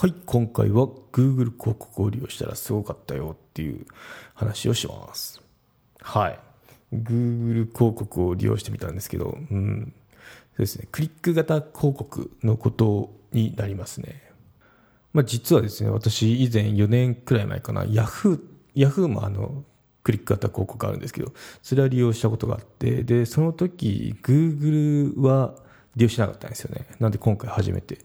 [0.00, 3.84] はい今回は Google 広告を利用したらすごかったよっていう
[4.32, 5.42] 話をします。
[6.00, 6.38] はい。
[6.90, 9.92] Google 広告を利用してみたんですけど、うん、
[10.52, 10.88] そうですね。
[10.90, 14.22] クリック型広告のことになりますね。
[15.12, 18.40] まあ、実はですね、私以前4年くらい前かな、Yahoo、
[18.74, 19.64] Yahoo もあの、
[20.02, 25.56] クリック型広告あるんですけど、それは利用したことがあって、で、その時、Google は
[25.94, 26.86] 利用しなかったんですよね。
[27.00, 27.98] なんで今回初めて。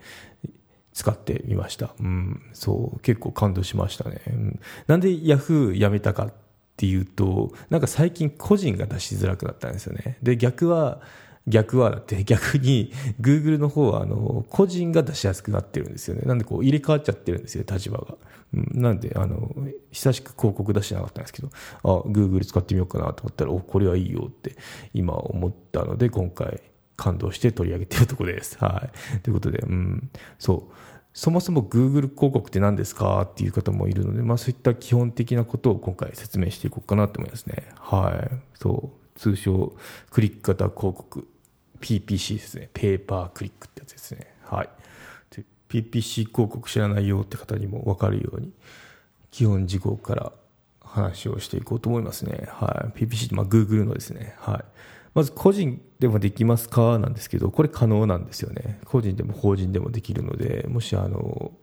[0.96, 1.94] 使ってみました。
[2.00, 4.22] うん、そう、結構感動しましたね。
[4.28, 6.34] うん、なんで Yahoo やめたかっ
[6.78, 10.18] ていうと、なんか最近個人が出しづらくなったんですよね。
[10.24, 11.02] で、逆は、
[11.48, 16.22] 逆はだって 逆に Google の方はあの個人が出しやすくなってるんですよね。
[16.26, 18.16] なんでこう入れ替わっちゃってるんですよ、立場が。
[18.54, 19.54] うん、なんであの
[19.92, 21.50] 久しく広告出してなかったんですけど、
[21.84, 24.56] あ、Google 使ってみようかなと思ったら、お、これはいいよって
[24.94, 26.62] 今思ったので、今回
[26.98, 28.58] 感動して取り上げてるところです。
[28.64, 29.20] はい。
[29.20, 30.74] ということで、うん、そう。
[31.14, 33.22] そもそも Google 広告って何ですか？
[33.22, 37.70] っていう方もいるので、まあそういった基本的なことを今回説明していこうかなと思いますね。
[37.78, 38.36] はい。
[38.56, 39.20] そう。
[39.20, 39.74] 通称、
[40.12, 41.28] クリック型広告。
[41.80, 42.70] PPC ですね。
[42.74, 44.28] ペーパークリックってやつですね。
[44.44, 44.70] はい。
[45.70, 48.52] PPC 広告知らないよって方にも分かるように、
[49.32, 50.32] 基本事項から
[50.82, 52.48] 話をしていこうと思いますね。
[52.50, 53.00] はい。
[53.00, 54.36] PPC って、まあ Google のですね。
[54.40, 54.64] はい。
[55.16, 57.00] まず個人でもできますか？
[57.00, 58.80] なんですけど、これ可能なんですよね。
[58.86, 61.54] 個人でも法人でもできるので、もしあの、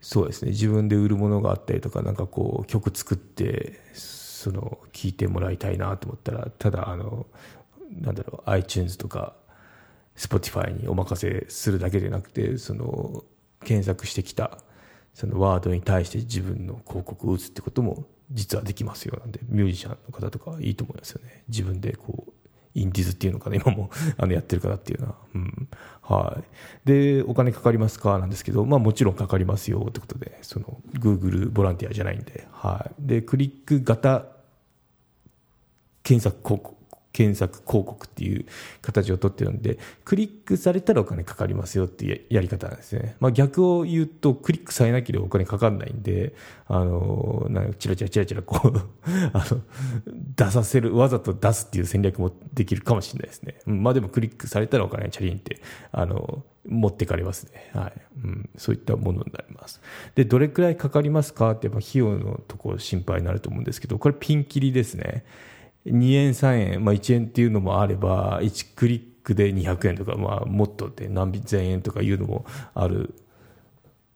[0.00, 7.26] そうですね、自分で売るものがあったりとか、なんかこう、曲作って、その、聞いてもらいたいなと思ったら、ただあの、
[7.90, 9.34] なんだろう、iTunes とか、
[10.14, 13.24] Spotify にお任せするだけでなくて、その、
[13.64, 14.58] 検索してきた、
[15.14, 19.16] そのワードに対して自分の広告を打つってことも実はできますよ。
[19.18, 21.44] なんで、ミュージシャンの方とかいいと思いますよね。
[21.48, 22.32] 自分でこう、
[22.74, 25.14] インディズっていうのかな、 今もあのやってるからっていうのは。
[25.34, 25.68] うん。
[26.02, 26.38] は
[26.84, 26.88] い。
[26.88, 28.18] で、お金かかりますか？
[28.18, 33.06] なんですけど、まあもちろんかかりますよってことで、その、Google ボランティアじゃないんで、はい。
[33.06, 34.26] で、クリック型
[36.02, 36.76] 検索広告、
[37.14, 38.44] 検索広告っていう
[38.82, 43.14] 形をとってるんで、クリックされたらお金かかりますよっていうやり方なんですね。
[43.20, 46.34] まあ逆を言うと、クリックされなければお金かかんないんで、
[46.66, 48.78] あの、なんかチラチラチラチラこう、
[49.32, 49.62] あの、
[50.36, 53.60] 出させる、わざと出すっていう戦略もできるかもしれないですね。
[53.64, 55.60] まあでもクリックされたらお金チャリンって、
[55.92, 57.70] あの、持ってかれますね。
[57.72, 57.92] はい。
[58.24, 59.80] うん、そういったものになります。
[60.16, 65.24] で、どれくらいかかりますかって、やっぱ費用のところ心配になると思うんですけど、これピンキリですね。
[65.86, 73.14] 2円、3円、まあ1円っていうのもあれば、1クリックで200円とか、まあもっとで何千円とかいうのもある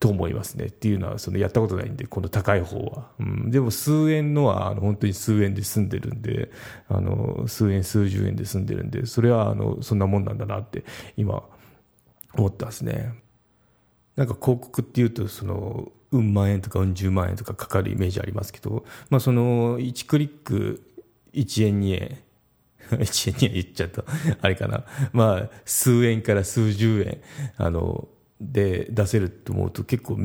[0.01, 0.67] と思いますね。
[0.67, 3.09] っていうのは、そのやったことないんで、この高い方は。
[3.19, 6.51] うん、でも数円のは、あの本当に数円で済んでるんで、
[6.89, 10.85] あの、数円、数十円で済んでるんで、それは、あの、そんなもんなんだなって、
[11.17, 11.43] 今、
[12.35, 13.13] 思ってますね。
[14.15, 20.88] なんか広告っていうと、その、うん万円とかうん十万円とかかかるイメージありますけど、まあその、1クリック
[21.33, 22.19] 1円2円、
[22.99, 24.05] 1円2円言っちゃうと、
[24.41, 24.85] あれかな。
[25.13, 27.19] まあ、数円から数十円、
[27.57, 28.09] あの、
[28.41, 30.17] で出せると思うと結構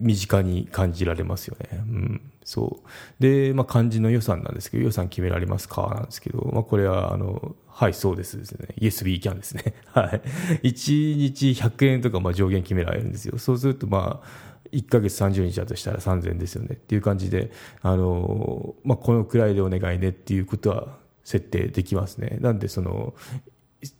[0.00, 1.68] 身近に感じられますよね。
[1.72, 2.20] うん。
[2.44, 2.88] そう。
[3.22, 5.92] で、まあ漢字の予算なんですけど、予算決められますか？
[5.94, 8.68] なんですけど、まあこれは、あの、はい、そうですですね。
[8.80, 9.74] Yes, we can ですね。
[9.92, 10.06] は
[10.62, 10.68] い。
[10.68, 13.38] 1日100円とかまあ上限決められるんですよ。
[13.38, 14.28] そうするとまあ、
[14.72, 17.50] 1ヶ月30日だとしたら3000ですよねっていう感じで、
[17.82, 22.38] あの、まあこのくらいでお願いねっていうことは設定できますね。
[22.40, 23.14] なんでその、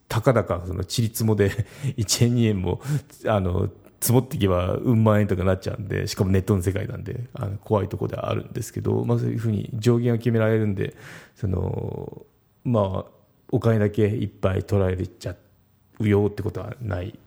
[0.08, 1.50] たかだかそのちりつもで
[1.96, 2.80] 1円2円も
[3.26, 3.68] あの
[4.00, 10.97] 積もっていけばうん万円とかなっちゃうんでしかもネットの世界なんであの怖いところではあるんですけど、まあ、そういうふうに上限を決められるんで
[11.36, 12.24] その
[12.64, 13.10] まあ
[13.50, 15.36] お金だけいっぱい取られちゃ
[16.00, 17.18] うよってことはない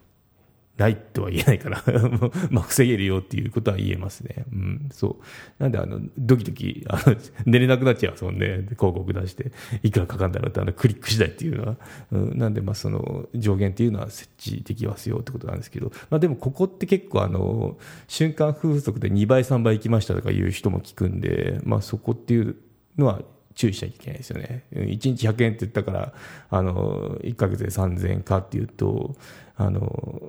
[0.78, 1.84] ないとは言えないから
[2.50, 4.46] まあ防げるよっていうことは言えますね。
[4.52, 5.24] うん、そう。
[5.62, 7.16] なんであの、ドキドキ、あの、
[7.46, 8.66] 寝れなくなっちゃいますもんね。
[8.70, 9.52] 広告出して、
[9.84, 11.78] いくらかかるんだろうって、あの、クリック次第っていうのは。
[12.12, 17.78] うん、なんでまあその、上限っていうのは設置できますよってことなんですけど、まあでもここって結構あの、
[18.08, 22.56] 瞬間風速で2倍3倍行きましたとかいう人も聞くんで、まあそこっていう
[22.98, 23.22] のは、
[23.54, 24.64] 注意しなきゃいけないですよね。
[24.74, 26.14] 1日100円って言ったから、
[26.50, 29.16] あの、1ヶ月で3000円かっていうと、
[29.56, 30.22] あの、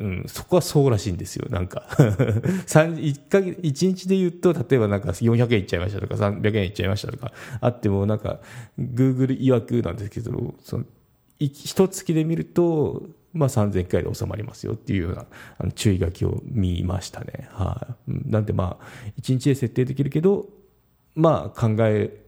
[0.00, 1.86] うん、そこはそうらしいんですよ、なんか。
[1.90, 2.66] 1,
[3.28, 8.40] 1, 1日で言うと、例えばなんか400円いっちゃいましたとか、300円いっちゃいましたとかあっても、なんか、
[8.78, 10.84] グーグル曰くなんですけど、その
[11.38, 13.02] 一月で見ると、
[13.34, 15.26] まあ、3000回で収まりますよっていうような
[15.58, 17.48] あの注意書きを見ましたね。
[17.52, 18.84] はい、なんで、まあ、
[19.20, 20.46] 1日で設定できるけど、
[21.14, 22.24] まあ、考え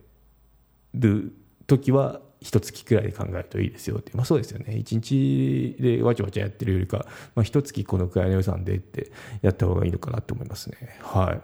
[0.95, 1.33] る
[1.67, 4.77] 時は一月くらいで考えるといいですよって、まあ、そうですよね。
[4.77, 9.11] 一日でわちゃわちゃやってるよりか、まあ、一月このくらいの予算でって
[9.41, 10.77] やった方がいいのかなと思いますね。
[11.01, 11.41] はい。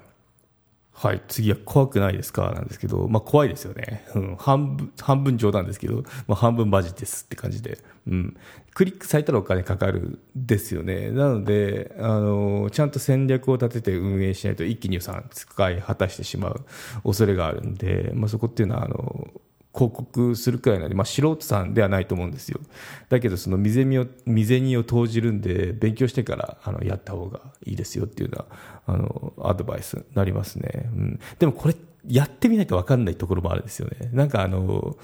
[1.01, 2.51] はい、次は怖くないですか？
[2.51, 7.79] なんですけど、まあ、怖いですよね、うん、半分半分冗談ですけど、まあ、半分マジですって感じで、
[8.09, 8.37] うん、
[8.75, 16.65] クリックされたらお金かかるですよね、なのであの、ちゃんと戦略を立てて運営しないと、一気に予算使い果たしてしまう
[17.05, 19.29] 恐れがあるんで、まあ、そこっていうのはあの
[19.75, 22.61] 広告するくらいなんで、まあ、素人さんではないと思うんですよ。
[23.09, 28.47] だけど、その未銭を、未銭を投じるんで、勉強してから、あの、やった方がいいですよっていうのは、
[28.87, 30.91] あの、アドバイスになりますね。
[30.95, 31.21] うん。
[31.39, 31.77] でもこれ、
[32.07, 34.11] やってみないと分かんないところもあるんですよね。
[34.13, 34.97] なんかあの、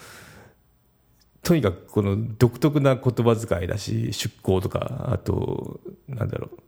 [1.43, 6.59] とにかくこの独特な言葉遣いだし、出向とか、あと、なんだろう、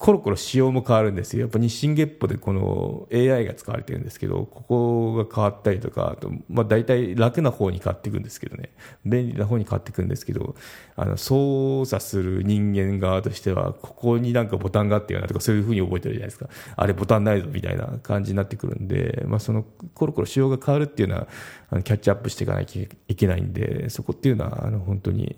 [0.00, 1.42] コロコロ仕様も変わるんですよ。
[1.42, 8.70] やっぱ日進月歩でこの AI が使われてるんですけど、ここが変わったりとか、あと、まあ大体楽な方に変わっていくんですけどね。
[9.04, 10.54] 便利な方に変わっていくんですけど、
[10.96, 16.48] あの、操作する人間側としては、ここになんかボタンがあってよなとか、そういうふうに覚えてるじゃないですか。
[16.76, 21.28] あれボタンないぞみたいな感じになってくるんで、まあそのコロコロ仕様が変わるっていうのは、
[21.68, 25.36] あのキャッチアップしていかなきゃいけないんで、そこっていうのは、あの、本当に、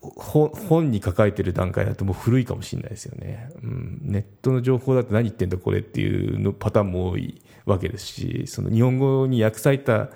[0.00, 10.08] 本に書かれてる段階だともう古いかもしれないですよね、うん、ネットの情報だって何言ってんだこれっていうのパターンも多いわけですしその日本語に訳された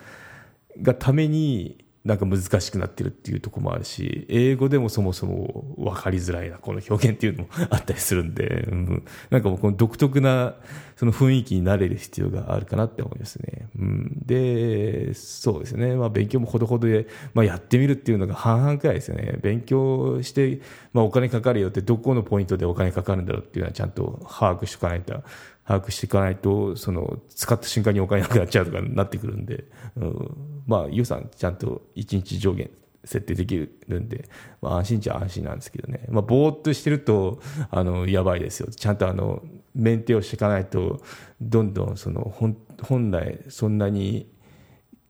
[0.81, 10.55] がためになんか難しくなってるっていうところもあるし、英語でもそもそも分かりづらいな、この表現っていうのもあったりするんで、うん、なんかもうこの独特な
[10.97, 13.69] その雰囲気になれる必要があるかなって思いますね。
[13.79, 19.39] うん、で、そうですね、まあ勉強もほどほどで、まあやってみるっていうのが半々くらいですよね。
[19.41, 20.61] 勉強して、
[20.93, 25.23] まあお金かかるよってどこのポイントでお金かかるんだろうっていうのはちゃんと把握しておかないと
[25.67, 29.65] 把握していかないと、その、使った瞬間にお金なくなっちゃうとかになってくるんで、
[29.97, 32.71] うん、まあ、予算ちゃんと1日上限
[33.05, 34.29] 設定できるんで、
[34.63, 36.07] まあ、安心っちゃ安心なんですけどね。
[36.09, 37.41] まあ、ぼーっとしてると、
[37.71, 38.69] あの、やばいですよ。
[38.71, 39.43] ちゃんとあの、
[39.75, 41.03] メンテをしていかないと、
[41.41, 44.31] どんどんその、本、本来そんなに、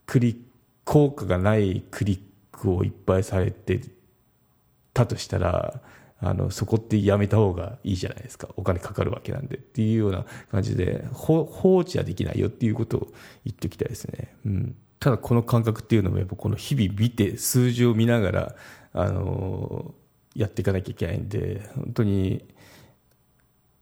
[0.06, 0.40] クリック、
[0.84, 2.20] 効果がないクリッ
[2.52, 3.80] クをいっぱいされて
[4.92, 5.80] たとしたら、
[6.20, 11.42] あのそこってやめた方がいいじゃないですかお金かかるわけなんでっていうような感じで放
[11.76, 13.12] 置はできないよっていうことを
[13.44, 18.54] 言っておきたいですね、うん、ただこの感覚っていうのもやっぱこの日々見て数字を見ながら
[18.94, 19.94] あの
[20.34, 22.42] やっていかなきゃいけないんで本当に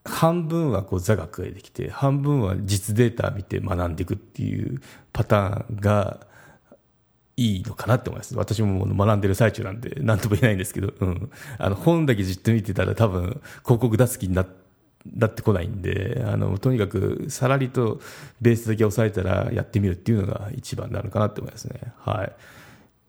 [0.04, 4.82] 半分はこう座学ができて半分は実データ見て学んでいくっていう
[5.12, 6.26] パターンが
[7.36, 8.36] いいのかなって思います。
[8.36, 11.30] 私も学んでる最中なんで、何とも言えないんですけど、うん。
[11.56, 14.61] あの、本だけじっと見てたら多分、広告出す気になって
[15.06, 18.00] なってこないんで、あの、とにかく、さらりと
[18.40, 21.80] ベースだけ押さえたらやってみるっていうのが一番なのかなって思いますね。
[21.98, 22.32] はい。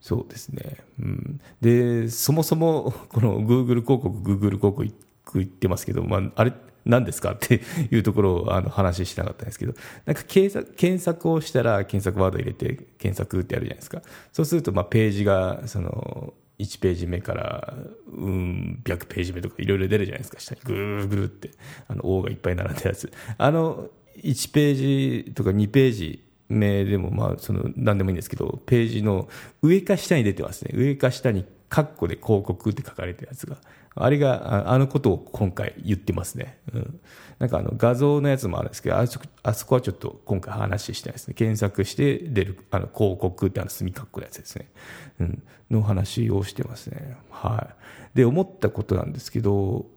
[0.02, 0.78] そうですね。
[1.00, 1.42] うん。
[1.62, 4.84] で、そもそも、この Google 広告、Google 広告
[5.36, 6.54] 言ってますけど、まあ、あれ、
[6.86, 7.32] 何ですか？
[7.34, 7.62] って
[7.92, 9.74] いうところをあの話しなかったんですけど、
[10.06, 14.02] なんか検索検索をしたら検索ワード入れて検索ってやるじゃないですか。
[14.34, 17.74] そうするとまあページがその1ページ目から
[18.12, 20.40] うん100ページ目とかいろいろ出るじゃないですか。
[20.40, 21.52] 下にぐるぐるって
[21.88, 23.12] あの王がいっぱい並んだやつ。
[23.38, 23.90] あの
[24.24, 29.28] 1ページとか2ページ目でもまあその何でもいいんですけど、ページの
[29.62, 30.72] 上か下に出てますね。
[30.76, 33.58] 上か下にカッコで広告って書かれてるやつが。
[33.96, 36.60] あれが、あのことを今回言ってますね。
[36.72, 37.00] うん。
[37.40, 41.34] なんかあの画像のやつもあるんですけど、あそあそこはちょっと今回話してないですね。
[41.34, 44.70] 検索して出る、あの広告ってあの墨カッコのやつですね。
[45.20, 45.44] うん。
[45.72, 47.18] の話をしてますね。
[47.32, 47.68] は
[48.14, 48.18] い。
[48.18, 49.88] で、思ったことなんですけど、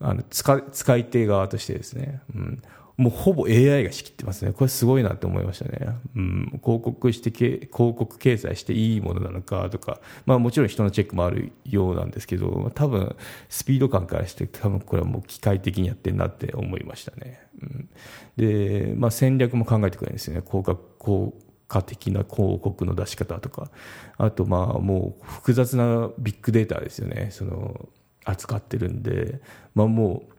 [0.00, 2.62] あの使使い手側としてですね、うん、
[2.96, 4.52] もうほぼ AI が仕切ってますね。
[4.52, 5.96] これすごいなって思いましたね。
[6.16, 13.16] うん、広告して広告掲載していいものなのかとか、まあもちろん人のチェックもあるようなんですけど、多分
[13.48, 17.40] スピード感からして多分これはもう機械的にやってるなって思いましたね。
[17.62, 17.88] うん、
[18.36, 20.42] で、まあ戦略も考えてくれるんですよね。
[20.42, 21.34] 効果、効
[21.68, 23.70] 果的な広告の出し方とか、
[24.18, 27.28] あとまあもう複雑なビッグデータですよね。
[27.30, 27.88] その
[28.24, 29.40] 扱ってるんで、
[29.74, 30.34] まあもう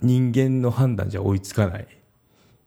[0.00, 1.86] 人間の判断じゃ追いつかない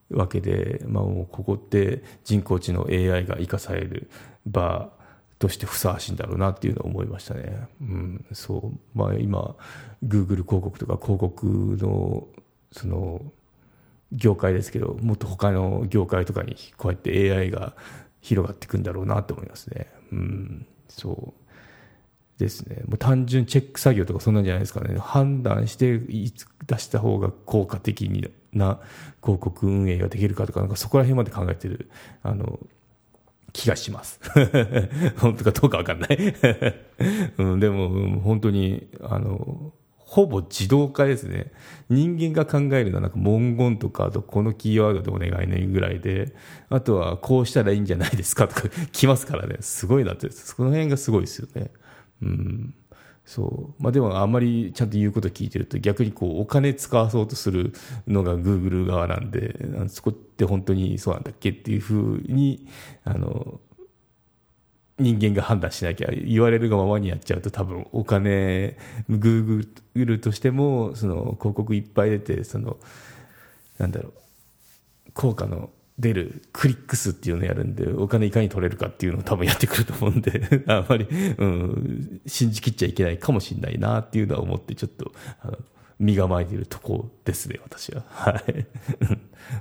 [0.09, 4.09] わけで、まあ、もうここって人工知能 AI が生かされる
[4.45, 4.89] 場
[5.37, 7.67] としてふさわしいんだろうなっていうのを思いましたね。
[7.81, 8.97] うん、そう。
[8.97, 9.55] まあ今、
[10.03, 11.45] Google 広告とか広告
[11.79, 12.27] の、
[12.71, 13.21] その、
[14.11, 17.75] 業界ですけど、もっと他の業界とかにこうやって AI が
[18.21, 19.87] 広がっていくんだろうなと思いますね。
[20.11, 21.48] うん、そう。
[22.39, 22.77] ですね。
[22.87, 24.97] もう単純チェック作業とかそんなんじゃないですかね。
[24.97, 28.79] 判断して出した方が効果的にな
[29.21, 31.91] 広告運営ができるかとか、なんかそこら辺まで考えてる、
[32.23, 32.59] あの、
[33.51, 34.21] 気がします。
[35.19, 36.17] 本当かどうかわかんない
[37.37, 41.51] うん、でも、本当に、あの、ほぼ自動化ですね。
[41.87, 46.33] 人間が考えるのはなんか文言とか、あとこのキーワードでお願いねぐらいで、
[46.69, 49.57] あとはこうしたらいいんじゃないですかとか 来ますからね。
[49.59, 51.69] すごいなって、その辺がすごいですよね。
[52.21, 52.73] うん。
[53.25, 53.83] そう。
[53.83, 57.73] まあでもあんまりちゃんと言うこと聞いてると逆にこうお金使わそうとする
[58.07, 59.55] のが Google 側なんで、
[59.89, 62.67] そこって本当にそうなんだっけっていうふうに、
[63.03, 63.59] あの、
[64.97, 68.77] 人間が判断しなきゃ言われるがままにやっちゃうと多分お金、
[69.09, 72.77] Google としてもその広告いっぱい出て、その、
[73.77, 74.13] なんだろう、
[75.13, 85.57] 効果の出るクリック数っていうのをやるんで、お金いかに取れるかっていうのを多分やってくると思うんで、 あんまり、うん、信じきっちゃいけないかもしれないなっていうのは思って、ちょっと、あの
[85.99, 88.03] 身構えているとこですね、私は。
[88.09, 88.65] はい。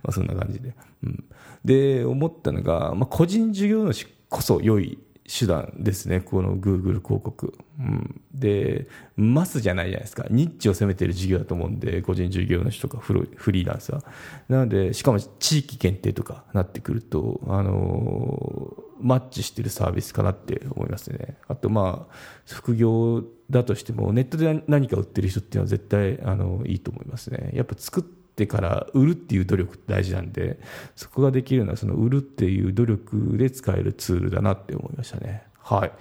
[0.02, 0.72] まあそんな感じで。
[1.02, 1.24] うん、
[1.64, 4.98] で、思ったのが、まあ、個人事業主こそ良い
[5.28, 7.52] 手段ですね、この Google 広告。
[7.78, 10.26] うん、で、マスじゃないじゃないですか。
[10.30, 13.12] ニッチを攻めてる事業だと思うんで、個人事業主とかフ
[13.52, 14.02] リーランスは。
[14.48, 21.36] なので、しかも地域限定とかなってくると、あのー、マッチしてるサービスかなって思いますね。
[21.46, 22.14] あと、まあ、
[22.46, 27.50] 副業だとしても、ネットで何か売ってる人っていうのは絶対、あの、いいと思いますね。
[27.52, 28.04] やっぱ作っ
[28.38, 30.60] ってから売るっていう努力って大事なんで、
[30.94, 35.42] そこができるのはその売るっていう努力で使えるツールだなって思いましたね。
[35.58, 35.92] はい。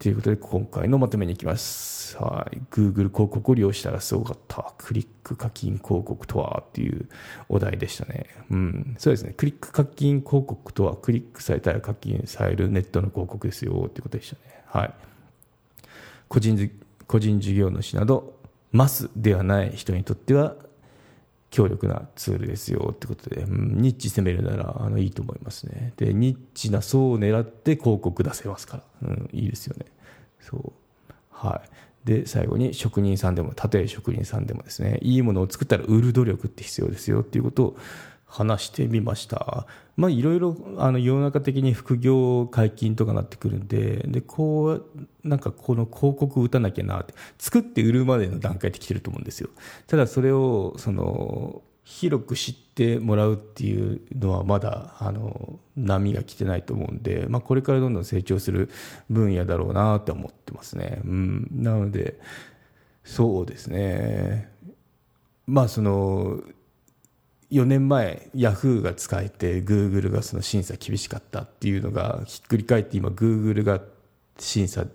[0.00, 2.18] ということで今回のまとめにいきます。
[2.18, 2.58] はい。
[2.72, 4.74] Google 広告を利用したらすごかった。
[4.78, 7.08] クリック課金広告とはっていう
[7.48, 8.26] お題でしたね。
[8.50, 8.96] うん。
[8.98, 9.32] そうですね。
[9.36, 14.64] クリック課金広告とはクリックされたら課金されるネットの広告ですよっていうことでしたね。
[14.66, 14.94] はい。
[16.28, 16.70] 個人
[17.06, 18.34] 個人事業主など、
[18.72, 20.56] マスではない人にとっては
[21.54, 25.92] 強力なツールですよってことで、うん、ニッチ攻めるならあのいいと思いますね。
[25.96, 29.86] で、ニッチな層を狙って広告出せますから、うん、いいですよね。
[30.40, 30.72] そう。
[31.30, 32.08] はい。
[32.08, 37.76] で、最後に職人さんでも、たとえ職人さんでもですね、いいものを作ったら売る努力って必要ですよっていうことを
[38.34, 39.64] 話してみました。
[39.96, 44.86] まあ、いろいろ、あの、世の中的に副業解禁とかなってくるんで、で、こう、
[45.22, 49.50] なんかこの広告打たなきゃなって、作って売るまでの段階で来てると思うんですよ。
[49.86, 58.68] ただそれを、その、広く知ってもらうっていうのはまだ、あの、波が来てないと思うんで、まあ、これからどんどん成長する
[59.08, 61.00] 分野だろうなって思ってますね。
[61.04, 61.48] うん。
[61.52, 62.18] なので、
[63.04, 64.50] そうですね。
[65.46, 66.42] まあ、その、
[67.54, 73.80] 4年前、ヤフーが使えて、グーグルがその審査厳しかったっていうのがひっくり返って、今、グーグルが
[74.38, 74.86] 審査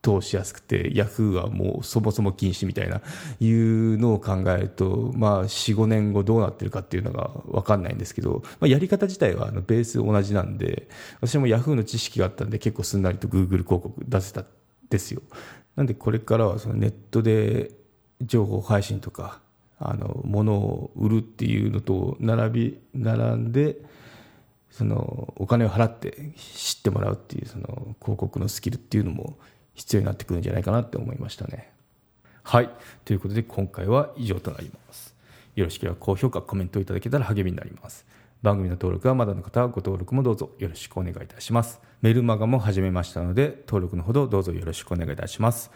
[0.00, 3.02] 通しやすくて、ヤフーはもうそもそも禁止みたいな、
[3.40, 10.88] いうのを考えると、まあ、4、5年後どうなってるかっていうのが分かんないんですけど、まあ、やり方自体はあのベース同じなんで、
[11.20, 14.46] 私もヤフーの知識があったんで、結構すんなりとグーグル広告出せたん
[14.88, 15.22] ですよ。
[15.74, 17.72] なんで、これからはそのネットで
[18.22, 19.40] 情報配信とか、
[19.78, 23.76] あの物を売るっていうのと並び並んで
[24.70, 29.38] そのお金を払って知ってもらうっていうその広告のスキルっていうのも
[29.74, 31.72] 必要になってくるんじゃないかなって思いましたね。
[32.42, 32.70] はい
[33.04, 35.14] ということで今回は以上となります。
[35.54, 38.06] よろしければ高評価コメントいただけたら励みになります。
[38.42, 41.80] 番組の登録はまだの方はご登録もどうぞよろしくお願いいたします。
[42.02, 45.70] メルマガも始めましたので、登録のほどどうぞよろしくお願いいたします。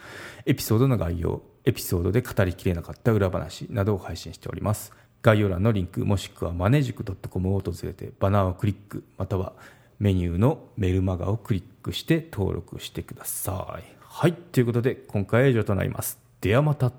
[0.45, 4.93] エピソードの概要、エピソードで語りきれなかった裏話などを配信しております。
[5.21, 9.53] 概要欄のリンクもしくはマネジク .com を訪れてバナーをクリックまたは
[9.99, 13.83] メニューのメルマガをクリックして登録してください。
[13.99, 16.19] はい、ということで今回は以上となります。
[16.41, 16.91] ではまた。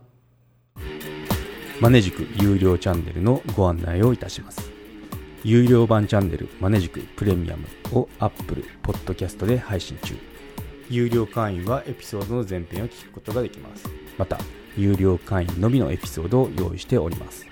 [1.80, 4.70] マネジク有料チャンネルのご案内をいたします。
[5.42, 10.16] 有料版チャンネルマネジクプレミアムを Apple Podcast で配信中。
[10.88, 14.01] 有料会員はエピソードの前編を聞くことができます。
[14.18, 14.38] また、
[14.76, 17.46] 有料会員のみのエピソードを用意しております。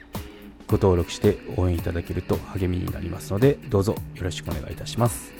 [0.66, 5.39] ご登録して応援いただけると励みになりますので、どうぞよろしくお願いいたします。